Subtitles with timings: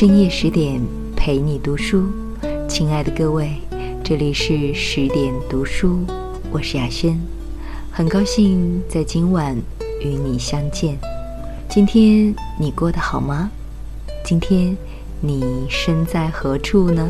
[0.00, 0.80] 深夜十点
[1.14, 2.06] 陪你读书，
[2.66, 3.52] 亲爱的各位，
[4.02, 6.06] 这里是十点读书，
[6.50, 7.20] 我是雅轩，
[7.92, 9.54] 很高兴在今晚
[10.00, 10.96] 与你相见。
[11.68, 13.50] 今天你过得好吗？
[14.24, 14.74] 今天
[15.20, 17.06] 你身在何处呢？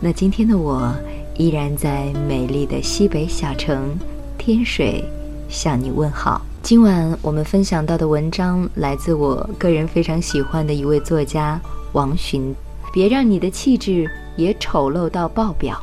[0.00, 0.92] 那今天的我
[1.38, 3.96] 依然在美丽的西北小城
[4.36, 5.04] 天水
[5.48, 6.44] 向你问好。
[6.62, 11.60] 今晚我们分享到的文章来自我个人非常喜欢的一位作家
[11.92, 12.54] 王洵。
[12.92, 15.82] 别让你的气质也丑陋到爆表。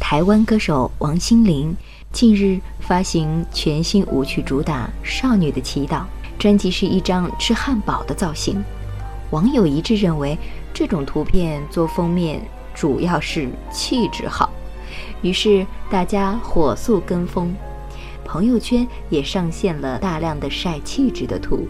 [0.00, 1.76] 台湾歌手王心凌
[2.10, 5.98] 近日发行全新舞曲主打《少女的祈祷》，
[6.38, 8.64] 专辑是一张吃汉堡的造型。
[9.32, 10.38] 网友一致认为，
[10.72, 12.40] 这种图片做封面。
[12.74, 14.50] 主要是气质好，
[15.22, 17.54] 于是大家火速跟风，
[18.24, 21.66] 朋友圈也上线了大量的晒气质的图。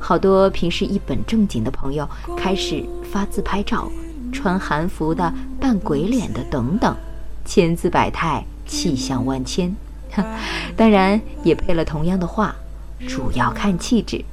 [0.00, 3.90] 好多平时一本正经的朋友开始发自拍照，
[4.32, 6.96] 穿韩服的、扮鬼脸的等等，
[7.44, 9.74] 千姿百态，气象万千。
[10.76, 12.54] 当然也配了同样的话：
[13.06, 14.24] 主要看气质。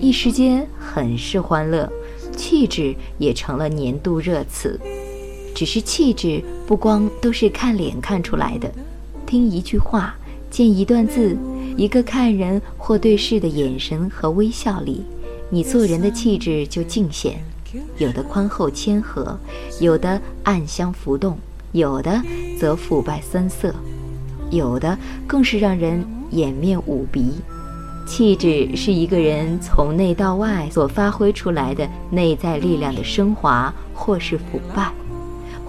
[0.00, 1.90] 一时间很是欢乐，
[2.36, 4.78] 气质也成了年度热词。
[5.58, 8.72] 只是气质不光都是看脸看出来的，
[9.26, 10.14] 听一句话，
[10.52, 11.36] 见一段字，
[11.76, 15.02] 一个看人或对事的眼神和微笑里，
[15.50, 17.42] 你做人的气质就尽显。
[17.96, 19.36] 有的宽厚谦和，
[19.80, 21.36] 有的暗香浮动，
[21.72, 22.22] 有的
[22.56, 23.74] 则腐败酸涩，
[24.52, 27.32] 有的更是让人掩面捂鼻。
[28.06, 34.92] 气质是一个人从内到外所发挥出来的内在力量的升华或是腐败。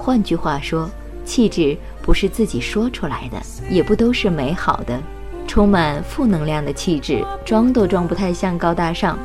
[0.02, 0.90] 换句话说，
[1.26, 3.38] 气质不是自己说出来的，
[3.70, 4.98] 也不都是美好的。
[5.46, 9.20] 充满负能量的气质，装都装不太像高大上。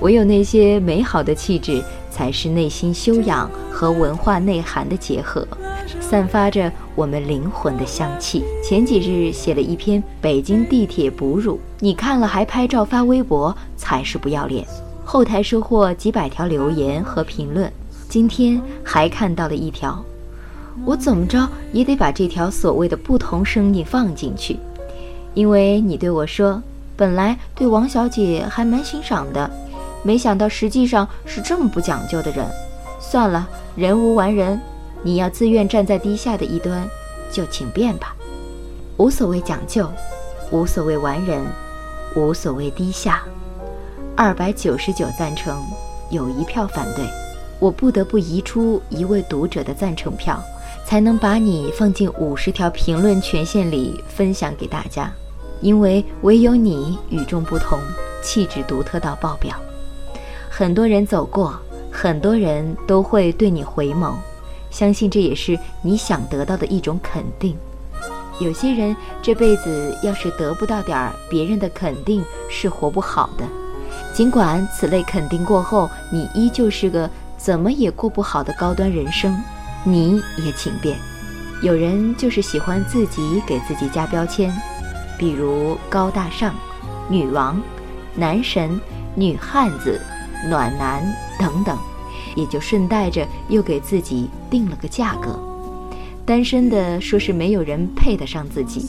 [0.00, 5.46] 唯有那些美好的气质，才是内心修养和文化内涵的结合，
[6.00, 8.44] 散发着我们灵魂的香气。
[8.62, 14.66] 前几日写了一篇北京地铁哺乳，你看了还拍照发微博，才是不要脸。
[15.04, 17.72] 后台收获几百条留言和评论。
[18.08, 20.04] 今天还看到了一条，
[20.84, 24.58] 我怎么着也得把这条所谓的不同声音放进去，
[25.34, 26.62] 因为你对我说，
[26.96, 29.50] 本来对王小姐还蛮欣赏的，
[30.02, 32.46] 没想到实际上是这么不讲究的人。
[33.00, 34.60] 算了，人无完人，
[35.02, 36.88] 你要自愿站在低下的一端，
[37.30, 38.14] 就请便吧。
[38.96, 39.88] 无所谓讲究，
[40.50, 41.42] 无所谓完人，
[42.14, 43.22] 无所谓低下。
[44.14, 45.60] 二百九十九赞成，
[46.10, 47.04] 有一票反对。
[47.58, 50.42] 我不得不移出一位读者的赞成票，
[50.84, 55.10] 才能把你放进五十条评论权限里分享给大家，
[55.60, 57.78] 因为唯有你与众不同，
[58.22, 59.56] 气质独特到爆表。
[60.50, 61.58] 很多人走过，
[61.90, 64.14] 很多人都会对你回眸，
[64.70, 67.56] 相信这也是你想得到的一种肯定。
[68.38, 73.44] 有些人这辈子要是得不到点儿别人的肯定，是活不好的。
[74.12, 77.08] 尽管此类肯定过后，你依旧是个。
[77.38, 79.36] 怎么也过不好的高端人生，
[79.84, 80.96] 你也请便。
[81.62, 84.52] 有人就是喜欢自己给自己加标签，
[85.18, 86.54] 比如高大上、
[87.08, 87.60] 女王、
[88.16, 88.80] 男神、
[89.14, 90.00] 女汉子、
[90.48, 91.04] 暖男
[91.38, 91.78] 等等，
[92.34, 95.38] 也就顺带着又给自己定了个价格。
[96.24, 98.88] 单身的说是没有人配得上自己，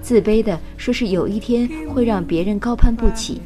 [0.00, 3.40] 自卑的说是有一天会让别人高攀不起，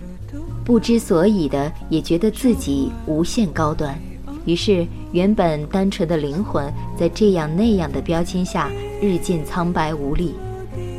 [0.65, 3.99] 不知所以的也觉得自己无限高端。
[4.45, 10.35] 于是，原本单纯的灵魂在这样那样的标签下日渐苍白无力。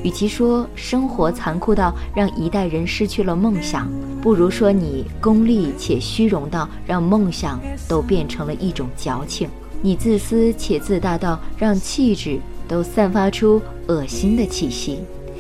[0.03, 3.90] 与其说生活残酷到让一代人失去了梦想，
[4.22, 9.50] 不如说你功利且虚荣到让梦想都变成了一种矫情。
[9.81, 14.99] 你自私且自大到让气质都散发出恶心的气息，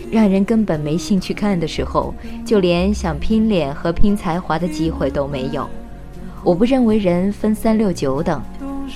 [0.09, 2.13] 让人根本没兴趣看的时候，
[2.45, 5.69] 就连想拼脸和拼才华的机会都没有。
[6.43, 8.41] 我不认为人分三六九等，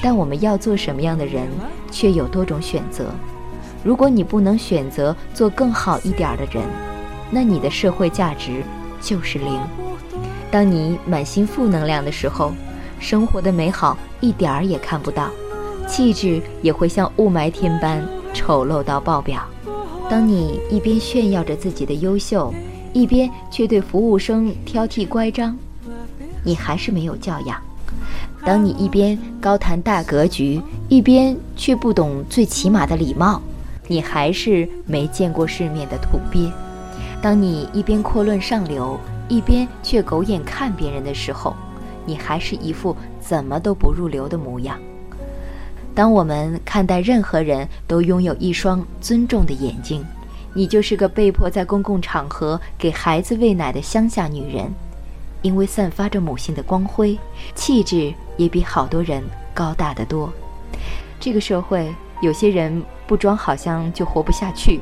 [0.01, 1.47] 但我们要做什么样的人，
[1.91, 3.05] 却有多种选择。
[3.83, 6.63] 如果你不能选择做更好一点的人，
[7.31, 8.63] 那你的社会价值
[9.01, 9.59] 就是零。
[10.49, 12.51] 当你满心负能量的时候，
[12.99, 15.29] 生活的美好一点儿也看不到，
[15.87, 19.41] 气质也会像雾霾天般丑陋到爆表。
[20.09, 22.53] 当你一边炫耀着自己的优秀，
[22.93, 25.57] 一边却对服务生挑剔乖张。
[26.43, 27.61] 你还是没有教养。
[28.47, 33.41] 当你一边高谈大格局，一边却不懂最起码的礼貌，
[33.87, 36.49] 你还是没见过世面的土鳖。
[37.21, 38.97] 当你一边阔论上流，
[39.27, 41.53] 一边却狗眼看别人的时候，
[42.05, 44.79] 你还是一副怎么都不入流的模样。
[45.93, 50.05] 当我们看待任何人都拥有一双尊重的眼睛，
[50.53, 54.71] 你就是个被迫在公共场合给孩子喂奶的乡下女人，
[55.41, 57.17] 因为散发着母性的光辉，
[57.55, 59.23] 气质也比好多人
[59.53, 60.31] 高大得多。
[61.19, 64.79] 这个社会，有些人不装好像就活不下去，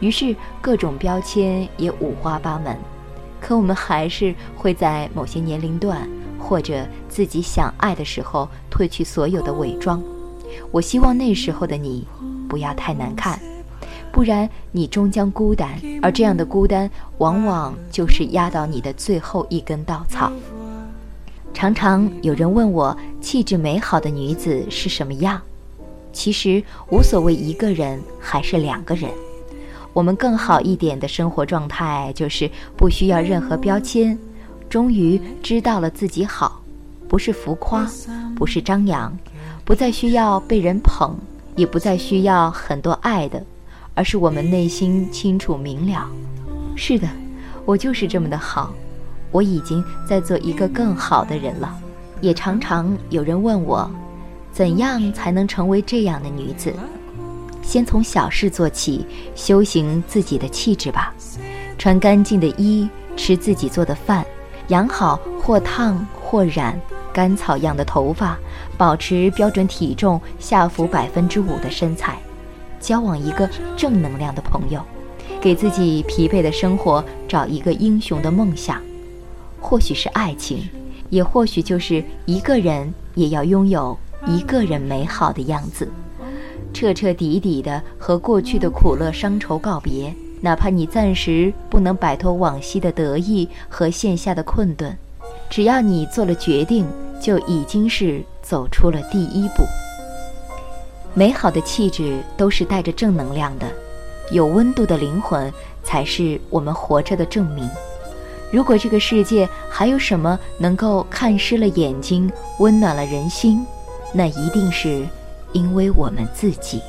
[0.00, 2.76] 于是各种标签也五花八门。
[3.40, 6.08] 可我们还是会在某些年龄段
[6.38, 10.02] 或者自己想爱的时候褪去所有的伪装。
[10.72, 12.06] 我希望那时候的你
[12.48, 13.38] 不要太难看，
[14.18, 20.32] 不然你终将孤单，而这样的孤单往往就是压倒你的最后一根稻草。
[21.54, 25.40] 常常有人问我，气质美好的女子是什么样？
[26.12, 26.60] 其实
[26.90, 29.08] 无所谓一个人还是两个人，
[29.92, 34.18] 我们更好一点的生活状态就是不需要任何标签，
[34.68, 36.60] 终于知道了自己好，
[37.06, 37.88] 不是浮夸，
[38.34, 39.16] 不是张扬。
[39.64, 41.14] 不再需要被人捧，
[41.54, 43.40] 也不再需要很多爱的，
[43.98, 46.08] 而是我们内心清楚明了。
[46.76, 47.08] 是的，
[47.64, 48.72] 我就是这么的好，
[49.32, 51.76] 我已经在做一个更好的人了。
[52.20, 53.90] 也常常有人问我，
[54.52, 56.72] 怎样才能成为这样的女子？
[57.60, 59.04] 先从小事做起，
[59.34, 61.12] 修行自己的气质吧。
[61.76, 64.24] 穿干净的衣，吃自己做的饭，
[64.68, 66.80] 养好或烫或染。
[67.12, 68.38] 甘草样的头发，
[68.76, 72.16] 保持标准体重下浮百分之五的身材，
[72.80, 74.82] 交往一个正能量的朋友，
[75.40, 78.80] 给自己疲惫的生活找一个英雄的梦想，
[79.60, 80.68] 或许是爱情，
[81.10, 83.96] 也或许就是一个人也要拥有
[84.26, 85.88] 一个人美好的样子，
[86.72, 94.96] 彻彻底底的和过去的苦乐伤愁告别，哪怕你暂时不能摆脱往昔的得意和线下的困顿，
[95.50, 96.86] 只要你做了决定。
[97.20, 99.64] 就已经是走出了第一步。
[101.14, 103.66] 美好的气质都是带着正能量的，
[104.30, 105.52] 有温度的灵魂
[105.82, 107.68] 才是我们活着的证明。
[108.50, 113.66] 如果这个世界还有什么能够看湿了眼睛、温暖了人心，
[114.12, 115.04] 那一定是
[115.52, 116.80] 因为我们自己。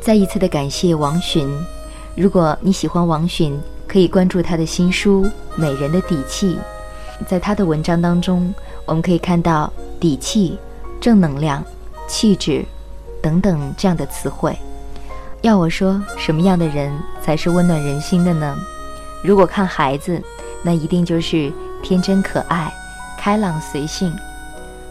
[0.00, 1.46] 再一次的感谢王洵。
[2.16, 5.24] 如果你喜欢王洵，可以关注他的新书
[5.56, 6.54] 《美人的底气》。
[7.28, 8.52] 在他的文章当中，
[8.86, 9.70] 我们可以看到
[10.00, 10.58] 底气、
[11.00, 11.64] 正能量、
[12.06, 12.64] 气质
[13.22, 14.56] 等等这样的词汇。
[15.42, 16.92] 要我说，什么样的人
[17.22, 18.56] 才是温暖人心的呢？
[19.24, 20.22] 如果看孩子，
[20.62, 21.52] 那一定就是
[21.82, 22.72] 天真可爱、
[23.18, 24.12] 开朗随性；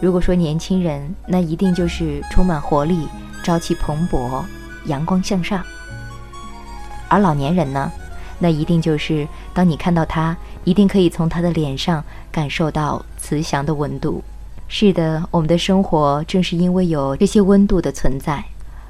[0.00, 3.06] 如果说年轻人，那一定就是充满活力、
[3.44, 4.42] 朝气蓬勃、
[4.86, 5.60] 阳光向上；
[7.08, 7.90] 而老年人呢，
[8.38, 10.36] 那一定就是当你看到他。
[10.62, 14.22] 一定可以从他的脸上感受到慈祥的温度。
[14.72, 18.44] 是的，我们的生活正是因为有这些温度的存在，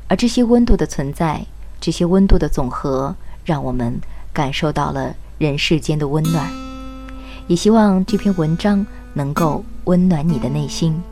[0.09, 1.45] 而这些温度的存在，
[1.81, 3.17] 这些温度的总和，
[3.47, 3.99] 让我们
[4.31, 6.47] 感受到了人世间的温暖。
[7.47, 11.03] 也希望这篇文章能够温暖你的内心。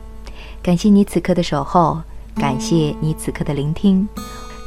[0.61, 1.99] 感谢你此刻的守候，
[2.35, 4.07] 感谢你此刻的聆听。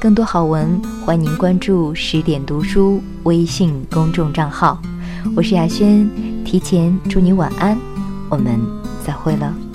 [0.01, 4.83] 更多好文，欢迎您关注十点读书微信公众账号。
[5.37, 6.11] 我是雅轩，
[6.45, 7.79] 提前祝你晚安，
[8.29, 8.61] 我们
[9.07, 9.72] 再会了。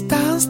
[0.00, 0.47] Dance.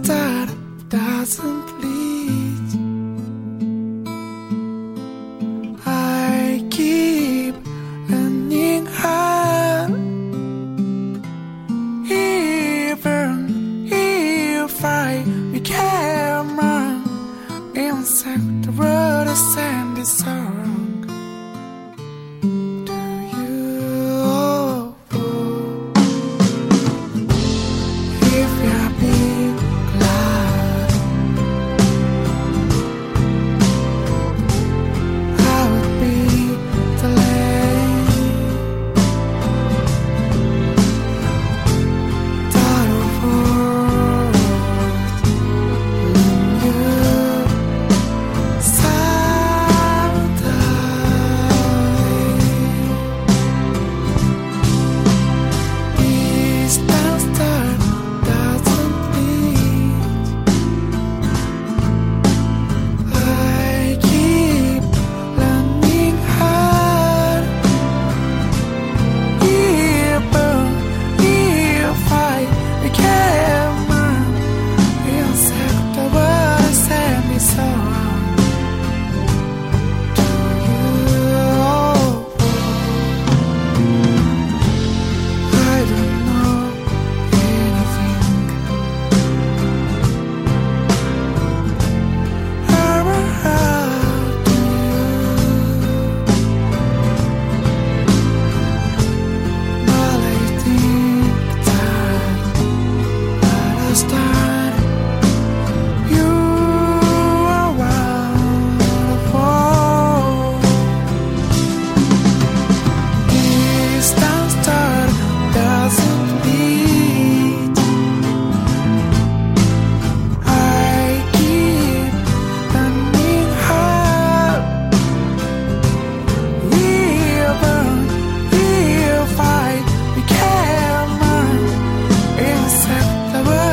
[132.88, 133.67] step the world.